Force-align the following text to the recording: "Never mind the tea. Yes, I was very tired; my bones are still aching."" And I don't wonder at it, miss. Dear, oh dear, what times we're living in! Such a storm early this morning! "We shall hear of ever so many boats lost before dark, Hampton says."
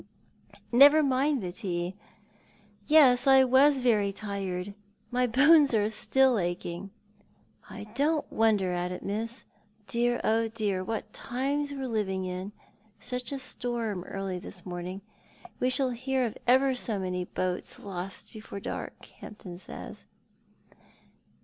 "Never 0.71 1.03
mind 1.03 1.43
the 1.43 1.51
tea. 1.51 1.95
Yes, 2.87 3.27
I 3.27 3.43
was 3.43 3.81
very 3.81 4.11
tired; 4.11 4.73
my 5.11 5.27
bones 5.27 5.75
are 5.75 5.87
still 5.89 6.39
aching."" 6.39 6.89
And 7.69 7.87
I 7.87 7.93
don't 7.93 8.25
wonder 8.33 8.73
at 8.73 8.91
it, 8.91 9.03
miss. 9.03 9.45
Dear, 9.85 10.19
oh 10.23 10.47
dear, 10.47 10.83
what 10.83 11.13
times 11.13 11.71
we're 11.71 11.85
living 11.85 12.25
in! 12.25 12.51
Such 12.99 13.31
a 13.31 13.37
storm 13.37 14.03
early 14.05 14.39
this 14.39 14.65
morning! 14.65 15.01
"We 15.59 15.69
shall 15.69 15.91
hear 15.91 16.25
of 16.25 16.35
ever 16.47 16.73
so 16.73 16.97
many 16.97 17.23
boats 17.25 17.77
lost 17.77 18.33
before 18.33 18.59
dark, 18.59 19.05
Hampton 19.19 19.59
says." 19.59 20.07